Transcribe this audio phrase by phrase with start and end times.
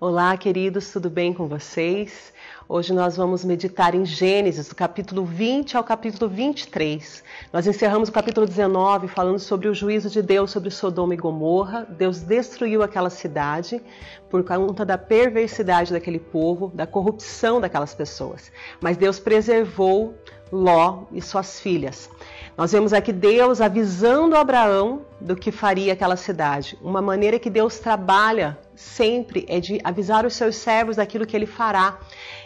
[0.00, 2.32] Olá, queridos, tudo bem com vocês?
[2.68, 7.22] Hoje nós vamos meditar em Gênesis, do capítulo 20 ao capítulo 23.
[7.52, 11.86] Nós encerramos o capítulo 19 falando sobre o juízo de Deus sobre Sodoma e Gomorra.
[11.88, 13.80] Deus destruiu aquela cidade
[14.28, 18.50] por conta da perversidade daquele povo, da corrupção daquelas pessoas.
[18.80, 20.12] Mas Deus preservou
[20.50, 22.10] Ló e suas filhas.
[22.56, 26.78] Nós vemos aqui Deus avisando Abraão do que faria aquela cidade.
[26.82, 31.46] Uma maneira que Deus trabalha sempre é de avisar os seus servos daquilo que ele
[31.46, 31.98] fará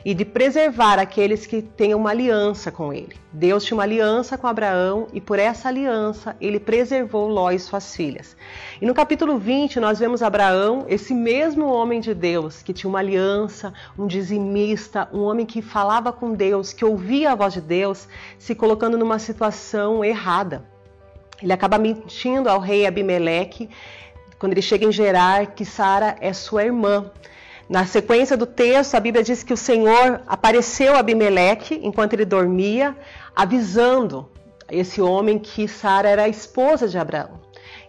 [0.05, 3.17] e de preservar aqueles que têm uma aliança com ele.
[3.33, 7.97] Deus tinha uma aliança com Abraão e por essa aliança ele preservou Ló e suas
[7.97, 8.37] filhas.
[8.81, 13.01] E no capítulo 20 nós vemos Abraão, esse mesmo homem de Deus que tinha uma
[13.01, 18.07] aliança, um dizimista, um homem que falava com Deus, que ouvia a voz de Deus,
[18.39, 20.78] se colocando numa situação errada.
[21.43, 23.69] Ele acaba mentindo ao rei Abimeleque
[24.39, 27.11] quando ele chega em Gerar que Sara é sua irmã.
[27.69, 32.25] Na sequência do texto, a Bíblia diz que o Senhor apareceu a Abimeleque enquanto ele
[32.25, 32.97] dormia,
[33.37, 34.29] avisando
[34.71, 37.41] esse homem que Sara era a esposa de Abraão.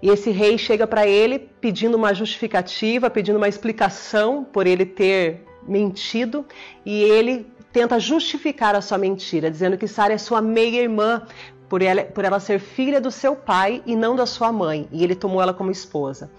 [0.01, 5.43] E esse rei chega para ele pedindo uma justificativa, pedindo uma explicação por ele ter
[5.67, 6.45] mentido,
[6.85, 11.23] e ele tenta justificar a sua mentira, dizendo que Sara é sua meia-irmã,
[11.67, 15.03] por ela, por ela ser filha do seu pai e não da sua mãe, e
[15.03, 16.31] ele tomou ela como esposa.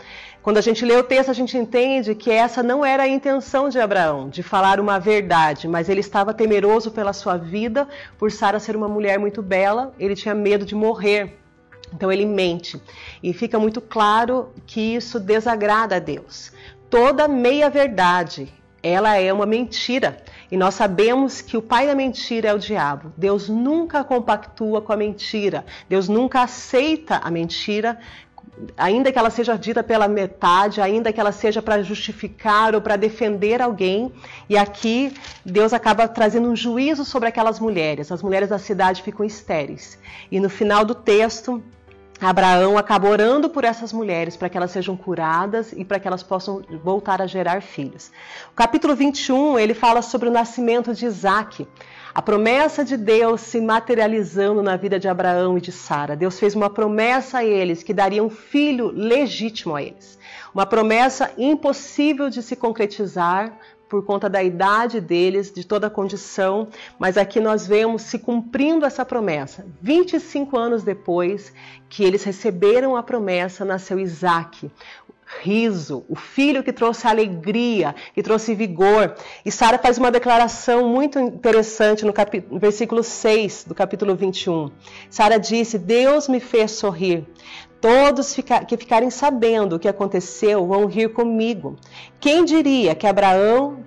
[0.43, 3.69] Quando a gente lê o texto, a gente entende que essa não era a intenção
[3.69, 7.87] de Abraão, de falar uma verdade, mas ele estava temeroso pela sua vida,
[8.19, 11.39] por Sara ser uma mulher muito bela, ele tinha medo de morrer.
[11.93, 12.81] Então ele mente.
[13.23, 16.53] E fica muito claro que isso desagrada a Deus.
[16.89, 18.49] Toda meia-verdade,
[18.83, 20.23] ela é uma mentira.
[20.51, 23.13] E nós sabemos que o pai da mentira é o diabo.
[23.17, 25.65] Deus nunca compactua com a mentira.
[25.89, 27.99] Deus nunca aceita a mentira,
[28.77, 32.97] ainda que ela seja dita pela metade, ainda que ela seja para justificar ou para
[32.97, 34.13] defender alguém.
[34.49, 38.11] E aqui Deus acaba trazendo um juízo sobre aquelas mulheres.
[38.11, 39.99] As mulheres da cidade ficam estéreis.
[40.31, 41.63] E no final do texto,
[42.21, 46.23] Abraão acaba orando por essas mulheres para que elas sejam curadas e para que elas
[46.23, 48.13] possam voltar a gerar filhos.
[48.53, 51.67] O capítulo 21 ele fala sobre o nascimento de Isaac.
[52.13, 56.15] A promessa de Deus se materializando na vida de Abraão e de Sara.
[56.15, 60.19] Deus fez uma promessa a eles que daria um filho legítimo a eles.
[60.53, 63.57] Uma promessa impossível de se concretizar,
[63.91, 68.87] por conta da idade deles, de toda a condição, mas aqui nós vemos se cumprindo
[68.87, 69.67] essa promessa.
[69.83, 71.53] 25 anos depois
[71.89, 74.71] que eles receberam a promessa, nasceu Isaac,
[75.43, 79.15] riso, o filho que trouxe alegria, que trouxe vigor.
[79.45, 82.15] E Sara faz uma declaração muito interessante no,
[82.49, 84.71] no versículo 6 do capítulo 21.
[85.11, 87.27] Sara disse: Deus me fez sorrir.
[87.81, 88.37] Todos
[88.69, 91.77] que ficarem sabendo o que aconteceu vão rir comigo.
[92.21, 93.85] Quem diria que Abraão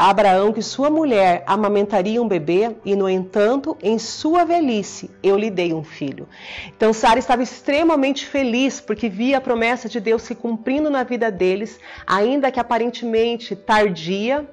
[0.00, 5.50] Abraão que sua mulher amamentaria um bebê e, no entanto, em sua velhice eu lhe
[5.50, 6.28] dei um filho.
[6.68, 11.32] Então Sara estava extremamente feliz porque via a promessa de Deus se cumprindo na vida
[11.32, 14.48] deles, ainda que aparentemente tardia,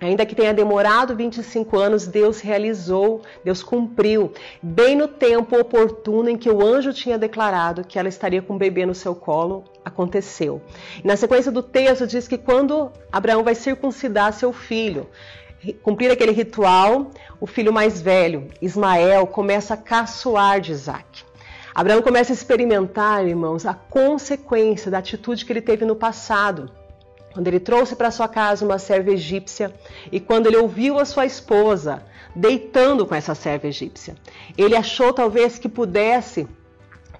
[0.00, 6.38] Ainda que tenha demorado 25 anos, Deus realizou, Deus cumpriu, bem no tempo oportuno em
[6.38, 10.62] que o anjo tinha declarado que ela estaria com o bebê no seu colo, aconteceu.
[11.04, 15.06] E na sequência do texto diz que quando Abraão vai circuncidar seu filho,
[15.82, 21.24] cumprir aquele ritual, o filho mais velho, Ismael, começa a caçoar de Isaac.
[21.74, 26.79] Abraão começa a experimentar, irmãos, a consequência da atitude que ele teve no passado
[27.32, 29.74] quando ele trouxe para sua casa uma serva egípcia
[30.10, 32.02] e quando ele ouviu a sua esposa
[32.34, 34.14] deitando com essa serva egípcia,
[34.56, 36.48] ele achou talvez que pudesse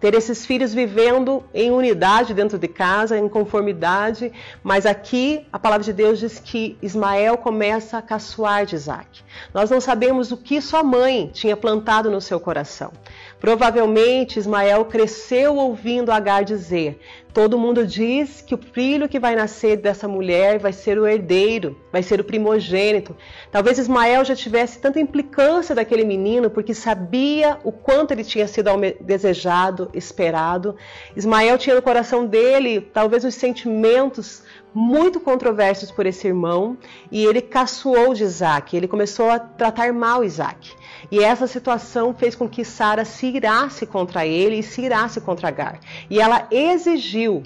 [0.01, 4.33] ter esses filhos vivendo em unidade dentro de casa, em conformidade,
[4.63, 9.23] mas aqui a palavra de Deus diz que Ismael começa a caçoar de Isaac.
[9.53, 12.93] Nós não sabemos o que sua mãe tinha plantado no seu coração.
[13.41, 17.01] Provavelmente Ismael cresceu ouvindo Agar dizer:
[17.33, 21.75] Todo mundo diz que o filho que vai nascer dessa mulher vai ser o herdeiro,
[21.91, 23.17] vai ser o primogênito.
[23.51, 28.71] Talvez Ismael já tivesse tanta implicância daquele menino porque sabia o quanto ele tinha sido
[29.01, 30.77] desejado, esperado.
[31.17, 34.43] Ismael tinha no coração dele talvez os sentimentos
[34.75, 36.77] muito controversos por esse irmão
[37.11, 40.75] e ele caçoou de Isaac, ele começou a tratar mal Isaac.
[41.11, 45.49] E essa situação fez com que Sara se irasse contra ele e se irasse contra
[45.49, 45.81] Agar.
[46.09, 47.43] E ela exigiu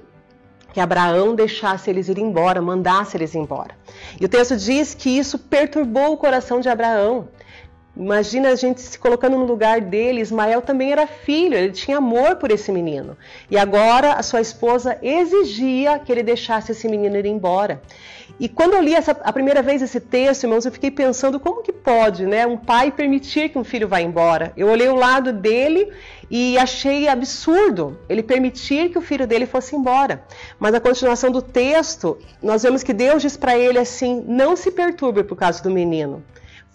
[0.73, 3.77] que Abraão deixasse eles ir embora, mandasse eles embora.
[4.21, 7.29] E o texto diz que isso perturbou o coração de Abraão.
[7.97, 10.21] Imagina a gente se colocando no lugar dele.
[10.21, 13.17] Ismael também era filho, ele tinha amor por esse menino.
[13.49, 17.81] E agora a sua esposa exigia que ele deixasse esse menino ir embora.
[18.39, 21.63] E quando eu li essa, a primeira vez esse texto, irmãos, eu fiquei pensando como
[21.63, 24.53] que pode, né, um pai permitir que um filho vá embora.
[24.57, 25.93] Eu olhei o lado dele
[26.29, 30.25] e achei absurdo ele permitir que o filho dele fosse embora.
[30.59, 34.73] Mas a continuação do texto, nós vemos que Deus diz para ele assim: não se
[34.73, 36.23] perturbe por causa do menino.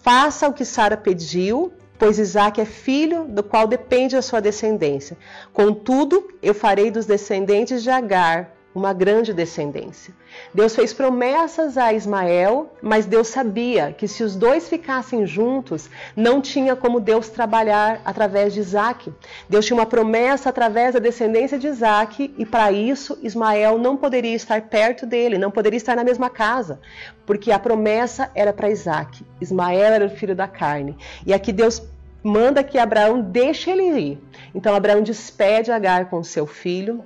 [0.02, 5.16] Faça o que Sara pediu, pois Isaac é filho do qual depende a sua descendência.
[5.52, 10.14] Contudo, eu farei dos descendentes de Agar uma grande descendência.
[10.54, 16.40] Deus fez promessas a Ismael, mas Deus sabia que se os dois ficassem juntos, não
[16.40, 19.12] tinha como Deus trabalhar através de Isaac.
[19.48, 24.34] Deus tinha uma promessa através da descendência de Isaac, e para isso Ismael não poderia
[24.34, 26.80] estar perto dele, não poderia estar na mesma casa,
[27.26, 29.24] porque a promessa era para Isaac.
[29.40, 30.96] Ismael era o filho da carne.
[31.26, 31.82] E aqui Deus
[32.22, 34.18] manda que Abraão deixe ele ir.
[34.54, 37.04] Então Abraão despede Agar com seu filho,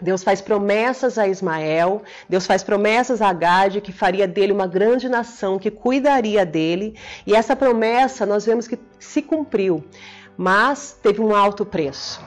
[0.00, 5.08] Deus faz promessas a Ismael, Deus faz promessas a Gade que faria dele uma grande
[5.08, 6.94] nação, que cuidaria dele,
[7.26, 9.84] e essa promessa nós vemos que se cumpriu,
[10.36, 12.20] mas teve um alto preço.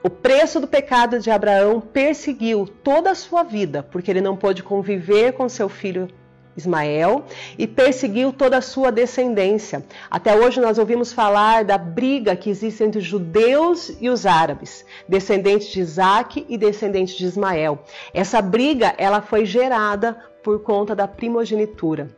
[0.00, 4.62] O preço do pecado de Abraão perseguiu toda a sua vida, porque ele não pôde
[4.62, 6.08] conviver com seu filho
[6.58, 7.24] Ismael
[7.56, 9.84] e perseguiu toda a sua descendência.
[10.10, 14.84] Até hoje nós ouvimos falar da briga que existe entre os judeus e os árabes,
[15.08, 17.78] descendentes de Isaac e descendentes de Ismael.
[18.12, 22.10] Essa briga ela foi gerada por conta da primogenitura.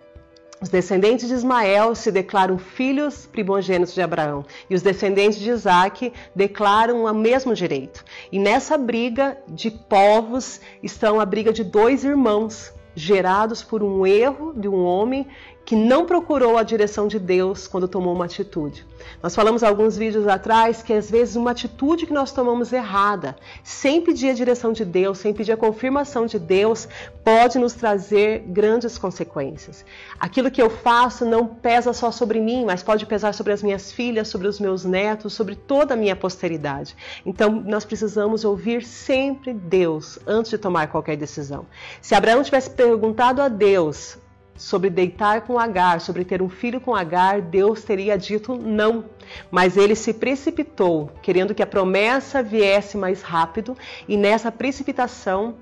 [0.63, 6.13] Os descendentes de Ismael se declaram filhos primogênitos de Abraão e os descendentes de Isaac
[6.35, 8.05] declaram o mesmo direito.
[8.31, 14.53] E nessa briga de povos estão a briga de dois irmãos gerados por um erro
[14.55, 15.27] de um homem
[15.71, 18.85] que não procurou a direção de Deus quando tomou uma atitude.
[19.23, 24.01] Nós falamos alguns vídeos atrás que às vezes uma atitude que nós tomamos errada, sem
[24.01, 26.89] pedir a direção de Deus, sem pedir a confirmação de Deus,
[27.23, 29.85] pode nos trazer grandes consequências.
[30.19, 33.93] Aquilo que eu faço não pesa só sobre mim, mas pode pesar sobre as minhas
[33.93, 36.97] filhas, sobre os meus netos, sobre toda a minha posteridade.
[37.25, 41.65] Então nós precisamos ouvir sempre Deus antes de tomar qualquer decisão.
[42.03, 44.19] Se Abraão tivesse perguntado a Deus
[44.61, 49.07] sobre deitar com Agar, sobre ter um filho com Agar, Deus teria dito não.
[49.51, 53.75] Mas ele se precipitou, querendo que a promessa viesse mais rápido,
[54.07, 55.55] e nessa precipitação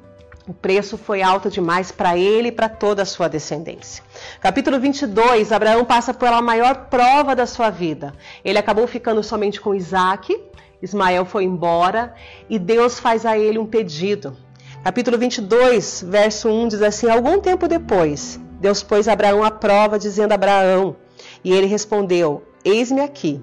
[0.48, 4.02] o preço foi alto demais para ele e para toda a sua descendência.
[4.40, 8.12] Capítulo 22, Abraão passa pela maior prova da sua vida.
[8.44, 10.36] Ele acabou ficando somente com Isaac,
[10.82, 12.14] Ismael foi embora
[12.50, 14.36] e Deus faz a ele um pedido.
[14.82, 20.32] Capítulo 22, verso 1 diz assim: Algum tempo depois, Deus pôs Abraão à prova, dizendo
[20.32, 20.96] a Abraão,
[21.44, 23.40] e ele respondeu: Eis-me aqui.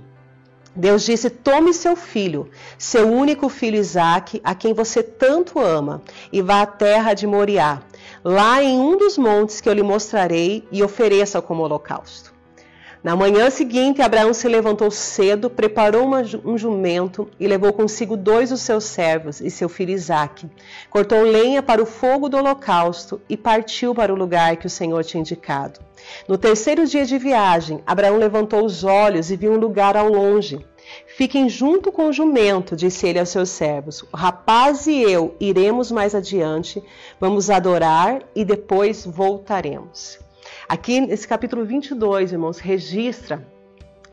[0.75, 6.01] Deus disse: Tome seu filho, seu único filho Isaque, a quem você tanto ama,
[6.33, 7.81] e vá à terra de Moriá,
[8.23, 12.34] lá em um dos montes que eu lhe mostrarei, e ofereça como holocausto.
[13.05, 18.49] Na manhã seguinte, Abraão se levantou cedo, preparou uma, um jumento e levou consigo dois
[18.49, 20.49] dos seus servos e seu filho Isaque.
[20.89, 25.03] Cortou lenha para o fogo do holocausto e partiu para o lugar que o Senhor
[25.03, 25.79] tinha indicado.
[26.27, 30.65] No terceiro dia de viagem, Abraão levantou os olhos e viu um lugar ao longe.
[31.05, 34.01] Fiquem junto com o jumento, disse ele aos seus servos.
[34.11, 36.81] O rapaz e eu iremos mais adiante,
[37.19, 40.24] vamos adorar e depois voltaremos.
[40.67, 43.45] Aqui nesse capítulo 22, irmãos, registra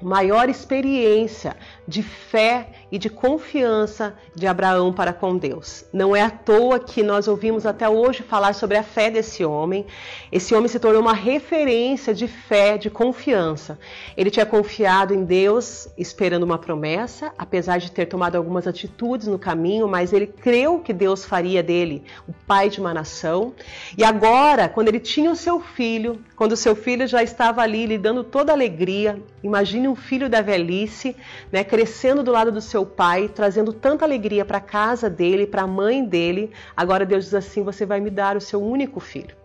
[0.02, 1.56] maior experiência
[1.86, 5.84] de fé e de confiança de Abraão para com Deus.
[5.92, 9.86] Não é à toa que nós ouvimos até hoje falar sobre a fé desse homem.
[10.30, 13.78] Esse homem se tornou uma referência de fé, de confiança.
[14.16, 19.38] Ele tinha confiado em Deus, esperando uma promessa, apesar de ter tomado algumas atitudes no
[19.38, 23.54] caminho, mas ele creu que Deus faria dele o pai de uma nação.
[23.96, 27.86] E agora, quando ele tinha o seu filho, quando o seu filho já estava ali
[27.86, 31.14] lhe dando toda a alegria, imagine um filho da velhice,
[31.50, 35.62] né, crescendo do lado do seu pai, trazendo tanta alegria para a casa dele, para
[35.62, 36.50] a mãe dele.
[36.76, 39.36] Agora Deus diz assim: Você vai me dar o seu único filho.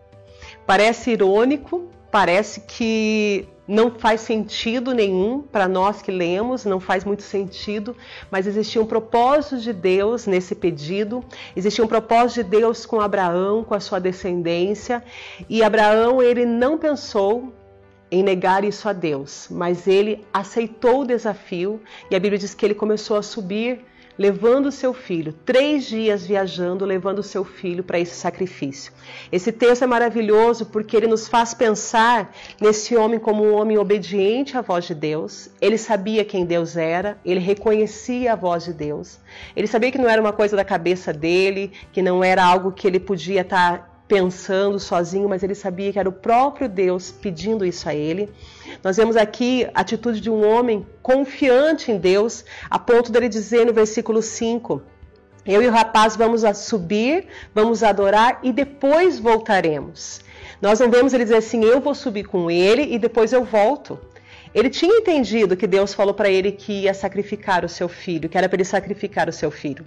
[0.66, 7.22] Parece irônico, parece que não faz sentido nenhum para nós que lemos, não faz muito
[7.22, 7.96] sentido,
[8.32, 11.22] mas existia um propósito de Deus nesse pedido,
[11.54, 15.04] existia um propósito de Deus com Abraão, com a sua descendência,
[15.50, 17.51] e Abraão ele não pensou
[18.09, 22.65] em negar isso a Deus, mas ele aceitou o desafio e a Bíblia diz que
[22.65, 23.85] ele começou a subir
[24.17, 28.91] levando seu filho, três dias viajando, levando seu filho para esse sacrifício.
[29.31, 34.57] Esse texto é maravilhoso porque ele nos faz pensar nesse homem como um homem obediente
[34.57, 35.49] à voz de Deus.
[35.61, 39.19] Ele sabia quem Deus era, ele reconhecia a voz de Deus.
[39.55, 42.87] Ele sabia que não era uma coisa da cabeça dele, que não era algo que
[42.87, 47.87] ele podia estar pensando sozinho, mas ele sabia que era o próprio Deus pedindo isso
[47.89, 48.29] a ele.
[48.83, 53.65] Nós vemos aqui a atitude de um homem confiante em Deus, a ponto dele dizer
[53.65, 54.81] no versículo 5:
[55.45, 60.21] Eu e o rapaz vamos subir, vamos adorar e depois voltaremos.
[60.61, 63.99] Nós não vemos ele dizer assim: Eu vou subir com ele e depois eu volto.
[64.53, 68.37] Ele tinha entendido que Deus falou para ele que ia sacrificar o seu filho, que
[68.37, 69.85] era para ele sacrificar o seu filho.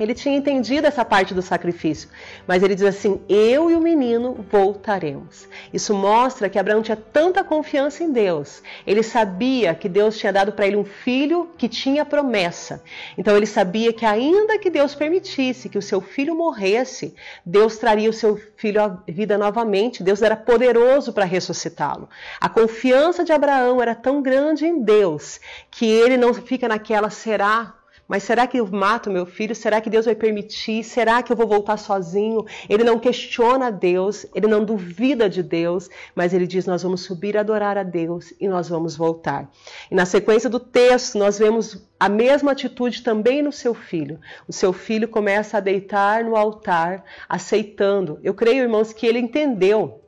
[0.00, 2.08] Ele tinha entendido essa parte do sacrifício,
[2.46, 5.46] mas ele diz assim: Eu e o menino voltaremos.
[5.74, 8.62] Isso mostra que Abraão tinha tanta confiança em Deus.
[8.86, 12.82] Ele sabia que Deus tinha dado para ele um filho que tinha promessa.
[13.18, 17.14] Então ele sabia que, ainda que Deus permitisse que o seu filho morresse,
[17.44, 20.02] Deus traria o seu filho à vida novamente.
[20.02, 22.08] Deus era poderoso para ressuscitá-lo.
[22.40, 25.38] A confiança de Abraão era tão grande em Deus
[25.70, 27.74] que ele não fica naquela será
[28.10, 29.54] mas será que eu mato meu filho?
[29.54, 30.82] Será que Deus vai permitir?
[30.82, 32.44] Será que eu vou voltar sozinho?
[32.68, 37.36] Ele não questiona Deus, ele não duvida de Deus, mas ele diz: Nós vamos subir
[37.36, 39.48] adorar a Deus e nós vamos voltar.
[39.88, 44.18] E na sequência do texto, nós vemos a mesma atitude também no seu filho.
[44.48, 48.18] O seu filho começa a deitar no altar, aceitando.
[48.24, 49.99] Eu creio, irmãos, que ele entendeu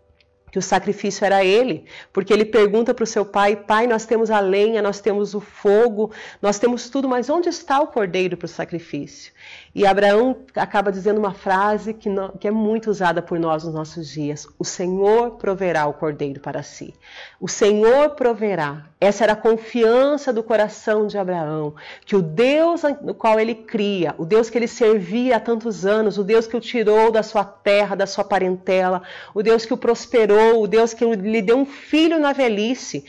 [0.52, 4.30] que o sacrifício era ele, porque ele pergunta para o seu pai: Pai, nós temos
[4.30, 8.44] a lenha, nós temos o fogo, nós temos tudo, mas onde está o cordeiro para
[8.44, 9.32] o sacrifício?
[9.74, 13.72] E Abraão acaba dizendo uma frase que, não, que, é muito usada por nós nos
[13.72, 16.94] nossos dias: O Senhor proverá o cordeiro para si.
[17.40, 18.84] O Senhor proverá.
[19.00, 24.14] Essa era a confiança do coração de Abraão, que o Deus no qual ele cria,
[24.18, 27.42] o Deus que ele servia há tantos anos, o Deus que o tirou da sua
[27.42, 29.02] terra, da sua parentela,
[29.34, 33.04] o Deus que o prosperou, o Deus que lhe deu um filho na velhice,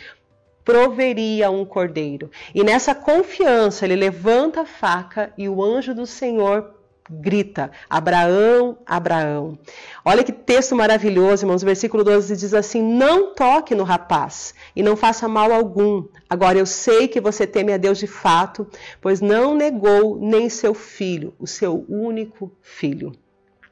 [0.63, 2.31] proveria um cordeiro.
[2.53, 6.73] E nessa confiança, ele levanta a faca e o anjo do Senhor
[7.09, 9.57] grita: Abraão, Abraão.
[10.05, 11.63] Olha que texto maravilhoso, irmãos.
[11.63, 16.05] O versículo 12 diz assim: Não toque no rapaz e não faça mal algum.
[16.29, 18.67] Agora eu sei que você teme a Deus de fato,
[19.01, 23.13] pois não negou nem seu filho, o seu único filho.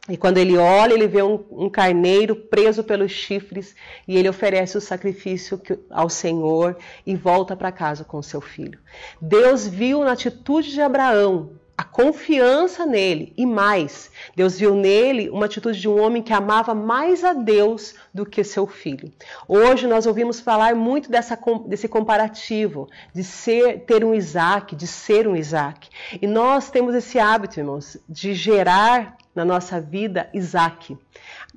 [0.09, 3.75] E quando ele olha, ele vê um, um, carneiro preso pelos chifres
[4.07, 8.79] e ele oferece o sacrifício ao Senhor e volta para casa com seu filho.
[9.21, 15.47] Deus viu na atitude de Abraão a confiança nele e mais, Deus viu nele uma
[15.47, 19.11] atitude de um homem que amava mais a Deus do que seu filho.
[19.47, 21.35] Hoje nós ouvimos falar muito dessa,
[21.65, 25.89] desse comparativo de ser ter um Isaac, de ser um Isaac.
[26.21, 30.95] E nós temos esse hábito, irmãos, de gerar na nossa vida Isaac.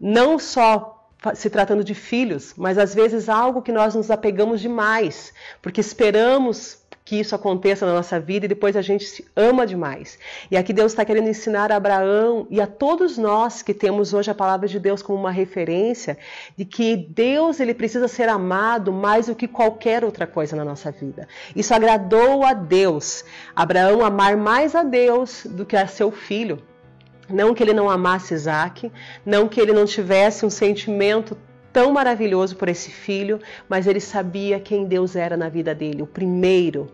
[0.00, 1.04] Não só
[1.34, 6.78] se tratando de filhos, mas às vezes algo que nós nos apegamos demais, porque esperamos
[7.04, 10.18] que isso aconteça na nossa vida e depois a gente se ama demais.
[10.50, 14.30] E aqui Deus está querendo ensinar a Abraão e a todos nós que temos hoje
[14.30, 16.16] a palavra de Deus como uma referência
[16.56, 20.90] de que Deus ele precisa ser amado mais do que qualquer outra coisa na nossa
[20.90, 21.28] vida.
[21.54, 23.22] Isso agradou a Deus.
[23.54, 26.62] Abraão amar mais a Deus do que a seu filho.
[27.28, 28.90] Não que ele não amasse Isaac,
[29.26, 31.36] não que ele não tivesse um sentimento
[31.74, 36.06] tão maravilhoso por esse filho, mas ele sabia quem Deus era na vida dele, o
[36.06, 36.88] primeiro.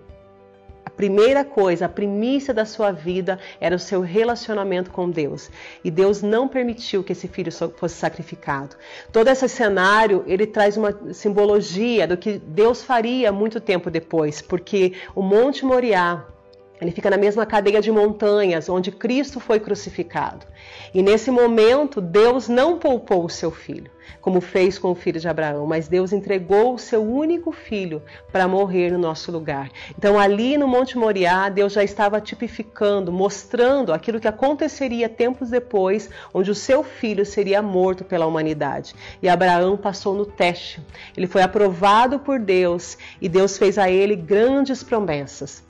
[0.86, 5.50] A primeira coisa, a primícia da sua vida era o seu relacionamento com Deus.
[5.84, 8.74] E Deus não permitiu que esse filho fosse sacrificado.
[9.12, 14.94] Todo esse cenário, ele traz uma simbologia do que Deus faria muito tempo depois, porque
[15.14, 16.24] o Monte Moriá,
[16.80, 20.46] ele fica na mesma cadeia de montanhas onde Cristo foi crucificado.
[20.94, 25.28] E nesse momento, Deus não poupou o seu filho, como fez com o filho de
[25.28, 29.70] Abraão, mas Deus entregou o seu único filho para morrer no nosso lugar.
[29.96, 36.08] Então, ali no Monte Moriá, Deus já estava tipificando, mostrando aquilo que aconteceria tempos depois,
[36.32, 38.94] onde o seu filho seria morto pela humanidade.
[39.22, 40.80] E Abraão passou no teste.
[41.16, 45.69] Ele foi aprovado por Deus e Deus fez a ele grandes promessas.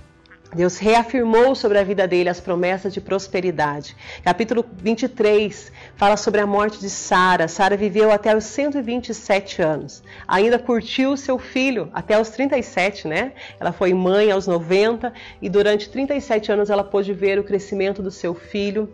[0.54, 3.96] Deus reafirmou sobre a vida dele as promessas de prosperidade.
[4.24, 7.46] Capítulo 23 fala sobre a morte de Sara.
[7.46, 10.02] Sara viveu até os 127 anos.
[10.26, 13.32] Ainda curtiu seu filho até os 37, né?
[13.60, 18.10] Ela foi mãe aos 90 e durante 37 anos ela pôde ver o crescimento do
[18.10, 18.92] seu filho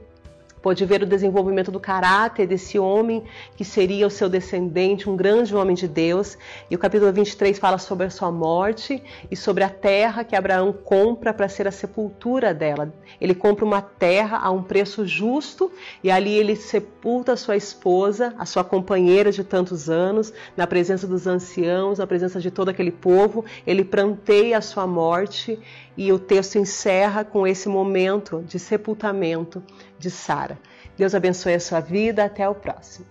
[0.66, 3.22] pôde ver o desenvolvimento do caráter desse homem
[3.54, 6.36] que seria o seu descendente, um grande homem de Deus.
[6.68, 10.72] E o capítulo 23 fala sobre a sua morte e sobre a terra que Abraão
[10.72, 12.92] compra para ser a sepultura dela.
[13.20, 15.70] Ele compra uma terra a um preço justo
[16.02, 21.06] e ali ele sepulta a sua esposa, a sua companheira de tantos anos, na presença
[21.06, 23.44] dos anciãos, na presença de todo aquele povo.
[23.64, 25.60] Ele pranteia a sua morte
[25.96, 29.62] e o texto encerra com esse momento de sepultamento
[29.98, 30.58] de Sara.
[30.96, 32.24] Deus abençoe a sua vida.
[32.24, 33.06] Até o próximo.